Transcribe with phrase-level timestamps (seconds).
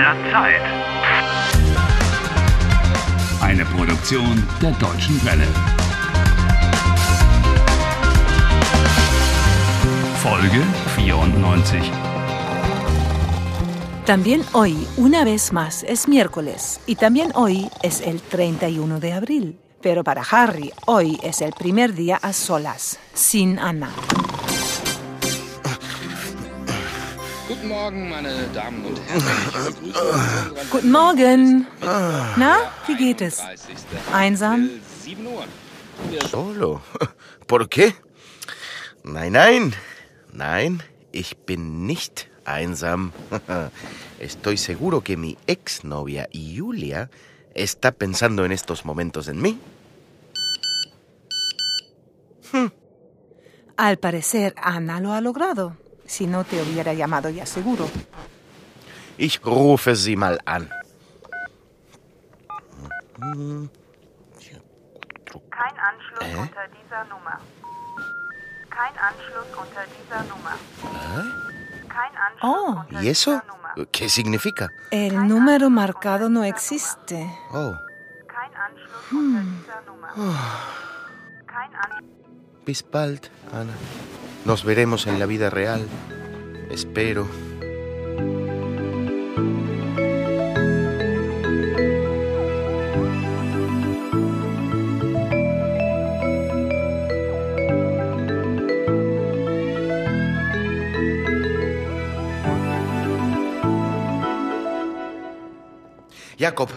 [0.00, 0.62] der Zeit.
[3.42, 5.46] Eine Produktion der Deutschen Welle.
[10.22, 10.62] Folge
[10.96, 11.82] 94.
[14.06, 19.58] También hoy, una vez más, es miércoles y también hoy es el 31 de abril.
[19.82, 23.90] Pero para Harry, hoy es el primer día a solas, sin Anna.
[27.50, 29.74] Guten Morgen, meine Damen und Herren.
[30.70, 31.66] Guten Morgen.
[31.80, 33.38] Na, wie geht es?
[33.38, 33.58] 30.
[34.12, 34.70] Einsam?
[35.02, 35.42] 7 Uhr.
[36.30, 36.80] Solo.
[37.48, 37.92] ¿Por qué?
[39.02, 39.74] Nein, nein.
[40.32, 43.12] Nein, ich bin nicht einsam.
[44.20, 47.10] Estoy seguro que mi exnovia Julia
[47.54, 49.58] está pensando en estos momentos en mí.
[53.76, 55.89] Al parecer, Ana lo ha logrado.
[56.10, 57.88] Si no, te hubiera llamado ya seguro.
[59.16, 60.68] Ich rufe sie mal an.
[65.50, 67.38] Kein Anschluss unter dieser Nummer.
[68.70, 70.54] Kein Anschluss unter dieser Nummer.
[71.88, 72.80] Kein Anschluss Oh.
[72.80, 73.30] unter ¿Y eso?
[73.32, 73.86] dieser Nummer.
[73.92, 74.68] ¿Qué significa?
[74.90, 77.30] El número marcado no existe.
[77.52, 77.74] Oh,
[78.26, 80.08] Kein Anschluss unter dieser Nummer.
[81.46, 82.64] Kein Anschluss.
[82.64, 83.74] bis bald, Ana.
[84.44, 85.86] Nos veremos en la vida real.
[86.70, 87.28] Espero.
[106.40, 106.70] Jakob,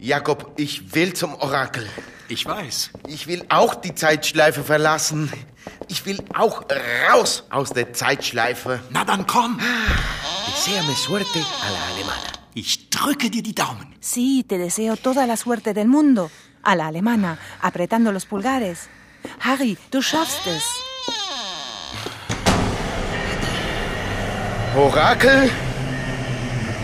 [0.00, 1.86] Jakob, ich will zum Orakel.
[2.28, 2.90] Ich weiß.
[3.06, 5.30] Ich will auch die Zeitschleife verlassen.
[5.88, 6.64] Ich will auch
[7.12, 8.80] raus aus der Zeitschleife.
[8.88, 9.60] Na dann komm.
[10.46, 12.32] Deseame suerte a la alemana.
[12.54, 13.94] Ich drücke dir die Daumen.
[14.00, 16.30] Sí, te deseo toda la suerte del mundo.
[16.62, 18.88] A la alemana, apretando los pulgares.
[19.40, 20.64] Harry, du schaffst es.
[24.76, 25.50] Orakel,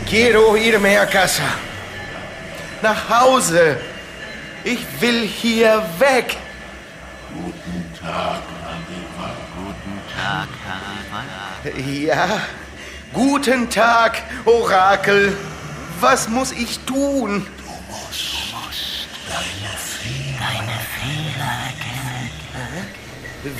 [0.06, 1.66] quiero irme a casa
[2.82, 3.76] nach Hause.
[4.64, 6.37] Ich will hier weg.
[7.32, 9.28] Guten Tag, Anima.
[9.56, 12.04] Guten Tag, Anima.
[12.04, 12.41] Ja,
[13.12, 15.37] guten Tag, Orakel.
[16.00, 17.47] Was muss ich tun?
[17.56, 22.31] Du musst, du musst deine, Fehler deine Fehler erkennen.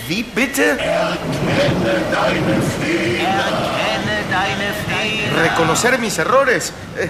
[0.09, 0.71] Wie bitte?
[0.79, 3.29] Erkenne deine Fehler.
[3.29, 5.45] Erkenne deine Fehler.
[5.45, 6.73] Reconocer mis errores.
[6.97, 7.09] Eh,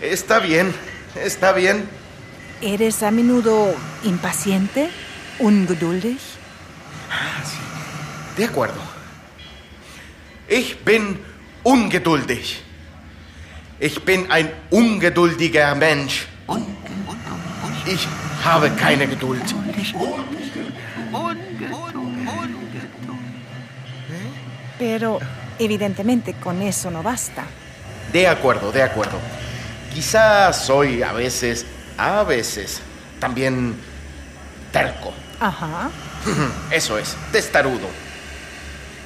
[0.00, 0.72] Está bien,
[1.16, 1.88] está bien.
[2.60, 4.90] ¿Eres a menudo impaciente?
[5.38, 6.18] ¿Ungeduldig?
[8.36, 8.80] De acuerdo.
[10.48, 11.18] Ich bin
[11.62, 12.62] ungeduldig.
[13.80, 16.26] Ich bin ein ungeduldiger Mensch.
[17.86, 18.06] Ich
[18.44, 19.42] habe keine Geduld.
[24.78, 25.18] Pero
[25.58, 27.44] evidentemente con eso no basta.
[28.12, 29.18] De acuerdo, de acuerdo.
[29.98, 31.66] Quizás soy a veces,
[31.96, 32.80] a veces,
[33.18, 33.74] también
[34.70, 35.12] terco.
[35.40, 35.90] Ajá.
[36.70, 37.88] Eso es, testarudo.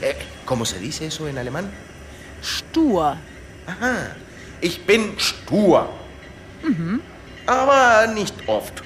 [0.02, 1.70] Eh, ¿Cómo se dice eso en alemán?
[2.42, 3.16] Stur.
[3.66, 4.16] Aha.
[4.60, 5.88] Ich bin stur.
[7.47, 8.82] Aber nicht oft.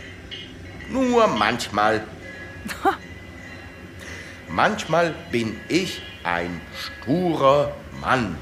[0.88, 2.06] Nur manchmal.
[4.48, 8.36] manchmal bin ich ein sturer Mann.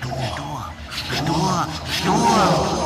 [0.00, 2.85] Stur, stur, stur.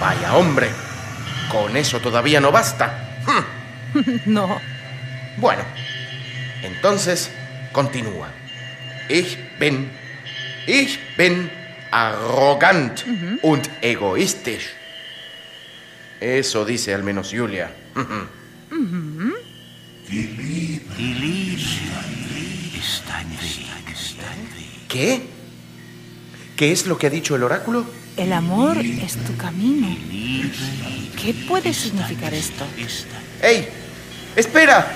[0.00, 0.68] Vaya hombre,
[1.50, 3.02] con eso todavía no basta.
[4.26, 4.60] No.
[5.38, 5.62] Bueno,
[6.62, 7.30] entonces
[7.72, 8.28] continúa.
[9.08, 9.90] Ich bin,
[10.66, 11.50] ich bin
[11.90, 13.04] arrogant
[13.42, 14.74] und egoistisch.
[16.20, 17.70] Eso dice al menos Julia.
[24.96, 25.20] ¿Qué?
[26.56, 27.84] ¿Qué es lo que ha dicho el oráculo?
[28.16, 29.94] El amor es tu camino.
[31.22, 32.64] ¿Qué puede significar esto?
[33.42, 33.68] ¡Ey!
[34.34, 34.86] ¡Espera!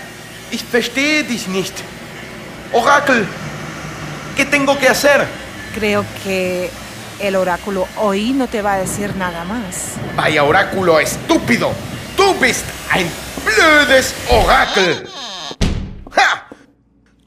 [0.50, 1.74] Ich verstehe dich nicht.
[2.72, 3.26] Orakel,
[4.38, 5.26] ¿qué tengo que hacer?
[5.74, 6.70] Creo que
[7.18, 9.96] el oráculo hoy no te va a decir nada más.
[10.16, 11.72] Vaya oráculo estúpido.
[12.16, 13.06] Du bist ein
[13.44, 15.06] blödes Orakel.
[16.16, 16.48] Ha!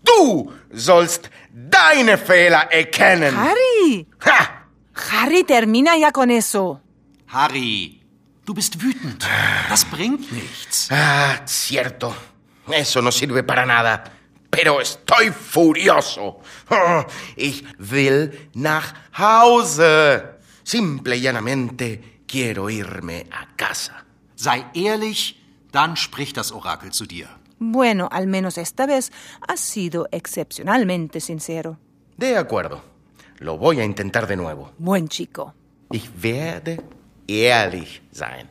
[0.04, 3.36] Du sollst deine Fehler erkennen.
[3.38, 4.68] Harry, Ha!
[5.12, 6.82] Harry, termina ya con eso.
[7.28, 8.02] Harry,
[8.46, 9.26] du bist wütend.
[9.70, 10.88] Das bringt nichts.
[10.92, 12.14] Ah, cierto.
[12.72, 14.04] Eso no sirve para nada.
[14.50, 16.42] pero estoy furioso.
[16.70, 17.04] Oh,
[17.36, 20.38] Ich will nach Hause.
[20.64, 24.06] Simple y llanamente quiero irme a casa.
[24.36, 25.42] Sei ehrlich,
[25.72, 27.28] dann spricht das Orakel zu dir.
[27.71, 29.13] Bueno, al menos esta vez
[29.48, 31.80] has sido excepcionalmente sincero.
[32.18, 32.81] De acuerdo.
[33.39, 34.74] Lo voy a intentar de nuevo.
[34.77, 35.54] Buen chico.
[35.89, 36.81] Ich werde
[37.25, 38.50] ehrlich sein.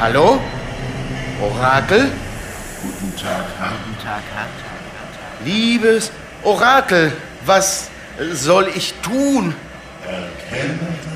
[0.00, 0.38] Hallo?
[1.42, 2.08] Orakel?
[2.82, 5.44] Guten Tag, Herr.
[5.44, 6.12] Liebes
[6.44, 7.12] Orakel,
[7.44, 7.88] was
[8.32, 9.54] soll ich tun?
[10.06, 11.13] Erkenne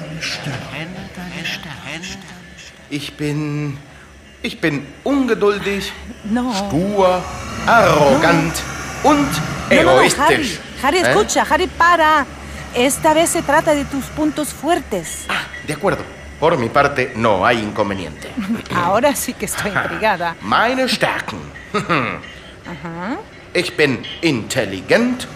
[2.91, 3.79] Ich bin.
[4.41, 5.93] Ich bin ungeduldig,
[6.25, 6.53] No.
[6.55, 7.23] stur,
[7.67, 8.55] arrogant
[9.03, 9.27] und
[9.71, 10.07] No, no, no, Harry.
[10.07, 10.61] egoistisch.
[10.83, 11.11] Harry, ¿Eh?
[11.11, 12.25] escucha, Harry, para.
[12.75, 15.25] Esta vez se trata de tus puntos fuertes.
[15.29, 16.05] Ah, de acuerdo.
[16.39, 18.29] Por mi parte, no hay inconveniente.
[18.75, 20.37] Ahora sí que estoy intrigada.
[20.41, 21.41] Meine Stärken.
[23.55, 25.27] Ich bin intelligent,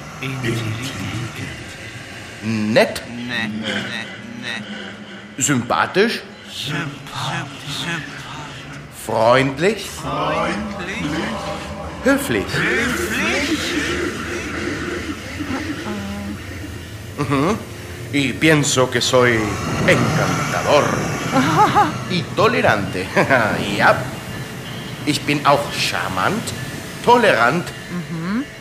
[2.44, 3.02] nett,
[5.38, 6.22] sympathisch,
[9.06, 9.86] freundlich,
[12.04, 12.46] höflich.
[17.18, 17.56] Ujú.
[18.12, 19.38] Y pienso que soy
[19.86, 20.84] encantador
[22.10, 23.06] y tolerante.
[23.78, 23.96] ja.
[25.06, 26.42] Ich bin auch charmant,
[27.04, 27.64] tolerant,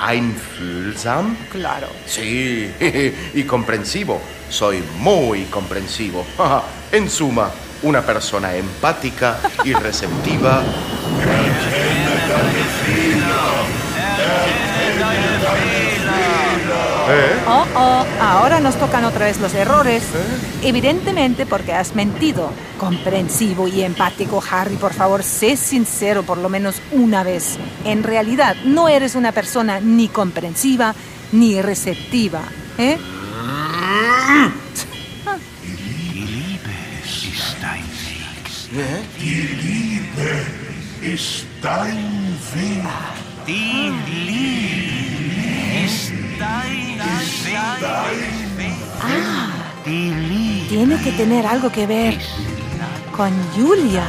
[0.01, 1.37] einfühlsam.
[1.51, 1.87] Claro.
[2.05, 2.71] Sí,
[3.33, 4.19] y comprensivo.
[4.49, 6.25] Soy muy comprensivo.
[6.91, 7.51] En suma,
[7.83, 10.61] una persona empática y receptiva.
[17.47, 20.03] Oh, oh, ahora nos tocan otra vez los errores.
[20.61, 22.51] Evidentemente porque has mentido.
[22.79, 27.57] Comprensivo y empático, Harry, por favor, sé sincero por lo menos una vez.
[27.85, 30.95] En realidad, no eres una persona ni comprensiva
[31.31, 32.41] ni receptiva.
[32.77, 32.97] ¿Eh?
[39.19, 40.45] Die Liebe
[41.01, 43.01] ist dein Weg.
[50.69, 52.19] Tiene que tener algo que ver
[53.15, 54.05] con Julia.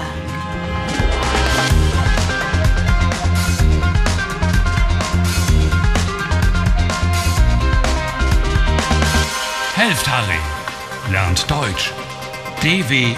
[9.77, 10.39] Helft Harry.
[11.11, 11.93] Lernt Deutsch.
[12.61, 13.13] dw.com/harry.